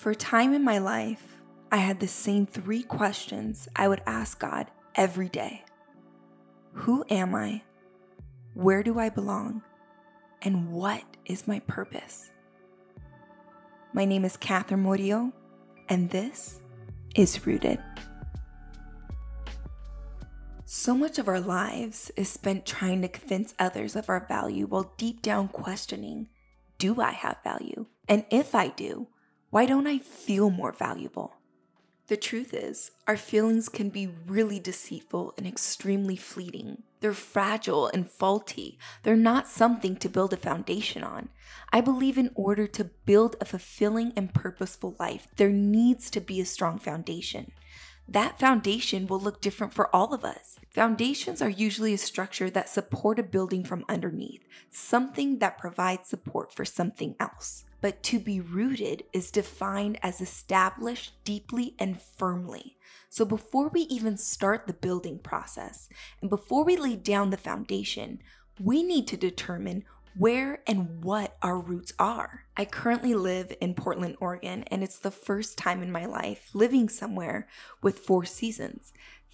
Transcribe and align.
For 0.00 0.12
a 0.12 0.16
time 0.16 0.54
in 0.54 0.64
my 0.64 0.78
life, 0.78 1.36
I 1.70 1.76
had 1.76 2.00
the 2.00 2.08
same 2.08 2.46
three 2.46 2.82
questions 2.82 3.68
I 3.76 3.86
would 3.86 4.00
ask 4.06 4.38
God 4.38 4.70
every 4.94 5.28
day 5.28 5.62
Who 6.72 7.04
am 7.10 7.34
I? 7.34 7.60
Where 8.54 8.82
do 8.82 8.98
I 8.98 9.10
belong? 9.10 9.60
And 10.40 10.72
what 10.72 11.04
is 11.26 11.46
my 11.46 11.60
purpose? 11.60 12.30
My 13.92 14.06
name 14.06 14.24
is 14.24 14.38
Catherine 14.38 14.82
Murillo, 14.82 15.34
and 15.90 16.08
this 16.08 16.62
is 17.14 17.46
Rooted. 17.46 17.78
So 20.64 20.94
much 20.94 21.18
of 21.18 21.28
our 21.28 21.40
lives 21.40 22.10
is 22.16 22.30
spent 22.30 22.64
trying 22.64 23.02
to 23.02 23.08
convince 23.08 23.52
others 23.58 23.96
of 23.96 24.08
our 24.08 24.26
value 24.26 24.64
while 24.64 24.94
deep 24.96 25.20
down 25.20 25.48
questioning 25.48 26.30
Do 26.78 27.02
I 27.02 27.10
have 27.10 27.36
value? 27.44 27.84
And 28.08 28.24
if 28.30 28.54
I 28.54 28.68
do, 28.68 29.08
why 29.50 29.66
don't 29.66 29.88
I 29.88 29.98
feel 29.98 30.48
more 30.48 30.70
valuable? 30.70 31.34
The 32.06 32.16
truth 32.16 32.54
is, 32.54 32.92
our 33.08 33.16
feelings 33.16 33.68
can 33.68 33.88
be 33.88 34.08
really 34.26 34.60
deceitful 34.60 35.34
and 35.36 35.44
extremely 35.44 36.14
fleeting. 36.14 36.84
They're 37.00 37.12
fragile 37.12 37.88
and 37.88 38.08
faulty. 38.08 38.78
They're 39.02 39.16
not 39.16 39.48
something 39.48 39.96
to 39.96 40.08
build 40.08 40.32
a 40.32 40.36
foundation 40.36 41.02
on. 41.02 41.30
I 41.72 41.80
believe 41.80 42.16
in 42.16 42.30
order 42.36 42.68
to 42.68 42.84
build 42.84 43.34
a 43.40 43.44
fulfilling 43.44 44.12
and 44.14 44.32
purposeful 44.32 44.94
life, 45.00 45.26
there 45.36 45.50
needs 45.50 46.10
to 46.10 46.20
be 46.20 46.40
a 46.40 46.46
strong 46.46 46.78
foundation. 46.78 47.50
That 48.06 48.38
foundation 48.38 49.08
will 49.08 49.20
look 49.20 49.40
different 49.40 49.74
for 49.74 49.94
all 49.94 50.14
of 50.14 50.24
us. 50.24 50.60
Foundations 50.70 51.42
are 51.42 51.50
usually 51.50 51.94
a 51.94 51.98
structure 51.98 52.50
that 52.50 52.68
support 52.68 53.18
a 53.18 53.24
building 53.24 53.64
from 53.64 53.84
underneath, 53.88 54.44
something 54.70 55.40
that 55.40 55.58
provides 55.58 56.08
support 56.08 56.52
for 56.54 56.64
something 56.64 57.16
else 57.18 57.64
but 57.80 58.02
to 58.04 58.18
be 58.18 58.40
rooted 58.40 59.04
is 59.12 59.30
defined 59.30 59.98
as 60.02 60.20
established 60.20 61.12
deeply 61.24 61.74
and 61.78 62.00
firmly. 62.00 62.76
So 63.08 63.24
before 63.24 63.68
we 63.68 63.82
even 63.82 64.16
start 64.16 64.66
the 64.66 64.72
building 64.72 65.18
process 65.18 65.88
and 66.20 66.30
before 66.30 66.64
we 66.64 66.76
lay 66.76 66.96
down 66.96 67.30
the 67.30 67.36
foundation, 67.36 68.20
we 68.60 68.82
need 68.82 69.06
to 69.08 69.16
determine 69.16 69.84
where 70.16 70.60
and 70.66 71.02
what 71.02 71.36
our 71.40 71.58
roots 71.58 71.92
are. 71.98 72.44
I 72.56 72.64
currently 72.64 73.14
live 73.14 73.52
in 73.60 73.74
Portland, 73.74 74.16
Oregon, 74.20 74.64
and 74.64 74.82
it's 74.82 74.98
the 74.98 75.10
first 75.10 75.56
time 75.56 75.82
in 75.82 75.92
my 75.92 76.04
life 76.04 76.50
living 76.52 76.88
somewhere 76.88 77.48
with 77.80 78.00
four 78.00 78.24
seasons. 78.24 78.92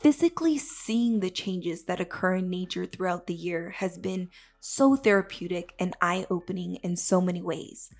Physically 0.00 0.58
seeing 0.58 1.20
the 1.20 1.30
changes 1.30 1.84
that 1.84 2.00
occur 2.00 2.36
in 2.36 2.50
nature 2.50 2.84
throughout 2.84 3.26
the 3.26 3.34
year 3.34 3.70
has 3.70 3.96
been 3.98 4.28
so 4.60 4.94
therapeutic 4.94 5.74
and 5.78 5.96
eye 6.00 6.26
opening 6.30 6.76
in 6.76 6.96
so 6.96 7.20
many 7.20 7.40
ways 7.40 7.90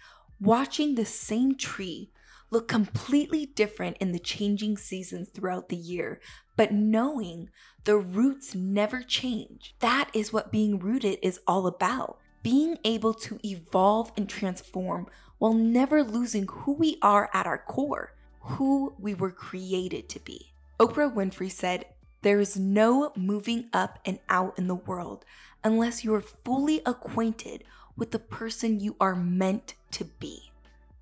watching 0.41 0.95
the 0.95 1.05
same 1.05 1.55
tree 1.57 2.11
look 2.51 2.69
completely 2.69 3.47
different 3.47 3.97
in 3.99 4.13
the 4.13 4.19
changing 4.19 4.77
seasons 4.77 5.29
throughout 5.29 5.69
the 5.69 5.77
year, 5.77 6.21
but 6.57 6.73
knowing 6.73 7.51
the 7.85 7.97
roots 7.97 8.55
never 8.55 9.03
change. 9.03 9.75
That 9.81 10.11
is 10.13 10.33
what 10.33 10.53
being 10.53 10.79
rooted 10.79 11.19
is 11.23 11.41
all 11.47 11.67
about. 11.67 12.19
Being 12.43 12.79
able 12.85 13.15
to 13.15 13.39
evolve 13.45 14.13
and 14.17 14.29
transform 14.29 15.09
while 15.39 15.53
never 15.53 16.03
losing 16.03 16.47
who 16.47 16.73
we 16.73 16.99
are 17.03 17.29
at 17.35 17.47
our 17.47 17.59
core, 17.59 18.15
who 18.41 18.95
we 18.99 19.15
were 19.15 19.31
created 19.31 20.09
to 20.09 20.21
be. 20.21 20.53
Oprah 20.81 21.13
Winfrey 21.13 21.51
said, 21.51 21.87
There 22.23 22.41
is 22.41 22.57
no 22.57 23.13
moving 23.17 23.69
up 23.73 23.99
and 24.05 24.19
out 24.29 24.59
in 24.59 24.69
the 24.69 24.75
world 24.75 25.25
unless 25.65 26.05
you 26.05 26.15
are 26.15 26.23
fully 26.23 26.81
acquainted 26.87 27.65
with 27.97 28.13
the 28.13 28.19
person 28.19 28.81
you 28.81 28.97
are 29.01 29.17
meant 29.17 29.75
to 29.99 30.05
be. 30.05 30.53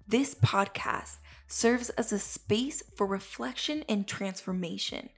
This 0.09 0.35
podcast 0.35 1.19
serves 1.47 1.91
as 1.91 2.13
a 2.13 2.19
space 2.19 2.83
for 2.95 3.07
reflection 3.07 3.85
and 3.89 4.09
transformation. 4.09 5.11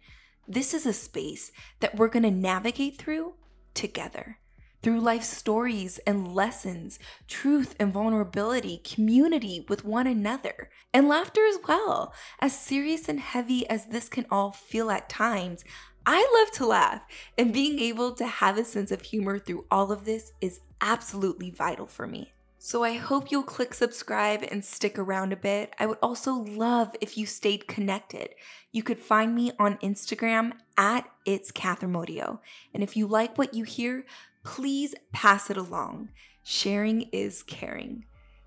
This 0.48 0.74
is 0.74 0.84
a 0.84 0.92
space 0.92 1.52
that 1.78 1.94
we're 1.94 2.08
going 2.08 2.24
to 2.24 2.30
navigate 2.30 2.98
through 2.98 3.34
together. 3.74 4.38
Through 4.82 5.00
life 5.00 5.22
stories 5.22 5.98
and 6.06 6.34
lessons, 6.34 6.98
truth 7.28 7.76
and 7.78 7.92
vulnerability, 7.92 8.78
community 8.78 9.64
with 9.68 9.84
one 9.84 10.06
another, 10.08 10.70
and 10.92 11.08
laughter 11.08 11.44
as 11.46 11.58
well. 11.68 12.12
As 12.40 12.58
serious 12.58 13.08
and 13.08 13.20
heavy 13.20 13.68
as 13.68 13.86
this 13.86 14.08
can 14.08 14.26
all 14.30 14.50
feel 14.50 14.90
at 14.90 15.08
times, 15.08 15.64
I 16.04 16.26
love 16.40 16.52
to 16.56 16.66
laugh, 16.66 17.02
and 17.36 17.52
being 17.52 17.78
able 17.78 18.12
to 18.12 18.26
have 18.26 18.58
a 18.58 18.64
sense 18.64 18.90
of 18.90 19.02
humor 19.02 19.38
through 19.38 19.66
all 19.70 19.92
of 19.92 20.04
this 20.04 20.32
is 20.40 20.60
absolutely 20.80 21.50
vital 21.50 21.86
for 21.86 22.06
me. 22.06 22.32
So 22.60 22.82
I 22.82 22.94
hope 22.94 23.30
you'll 23.30 23.44
click 23.44 23.72
subscribe 23.72 24.42
and 24.50 24.64
stick 24.64 24.98
around 24.98 25.32
a 25.32 25.36
bit. 25.36 25.74
I 25.78 25.86
would 25.86 25.98
also 26.02 26.34
love 26.34 26.94
if 27.00 27.16
you 27.16 27.24
stayed 27.24 27.68
connected. 27.68 28.30
You 28.72 28.82
could 28.82 28.98
find 28.98 29.34
me 29.34 29.52
on 29.60 29.78
Instagram 29.78 30.52
at 30.76 31.08
It's 31.24 31.52
Catherine 31.52 31.92
Murillo. 31.92 32.40
And 32.74 32.82
if 32.82 32.96
you 32.96 33.06
like 33.06 33.38
what 33.38 33.54
you 33.54 33.62
hear, 33.62 34.04
please 34.42 34.94
pass 35.12 35.50
it 35.50 35.56
along. 35.56 36.08
Sharing 36.42 37.02
is 37.12 37.44
caring. 37.44 38.06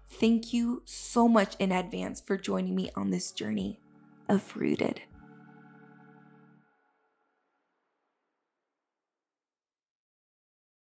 Thank 0.09 0.51
you 0.51 0.81
so 0.85 1.29
much 1.29 1.55
in 1.57 1.71
advance 1.71 2.19
for 2.19 2.35
joining 2.35 2.75
me 2.75 2.91
on 2.95 3.11
this 3.11 3.31
journey 3.31 3.79
of 4.27 4.55
Rooted. 4.57 5.01